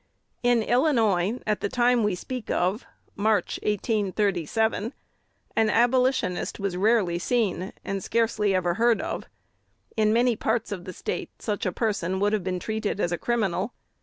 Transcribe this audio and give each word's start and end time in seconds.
In 0.41 0.63
Illinois, 0.63 1.39
at 1.45 1.61
the 1.61 1.69
time 1.69 2.03
we 2.03 2.15
speak 2.15 2.49
of 2.49 2.87
(March, 3.15 3.59
1837), 3.61 4.93
an 5.55 5.69
Abolitionist 5.69 6.59
was 6.59 6.75
rarely 6.75 7.19
seen, 7.19 7.71
and 7.85 8.03
scarcely 8.03 8.55
ever 8.55 8.73
heard 8.73 8.99
of. 8.99 9.25
In 9.95 10.11
many 10.11 10.35
parts 10.35 10.71
of 10.71 10.85
the 10.85 10.93
State 10.93 11.29
such 11.39 11.67
a 11.67 11.71
person 11.71 12.19
would 12.19 12.33
have 12.33 12.43
been 12.43 12.59
treated 12.59 12.99
as 12.99 13.11
a 13.11 13.17
criminal. 13.19 13.73